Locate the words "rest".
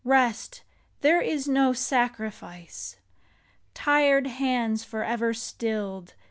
0.03-0.63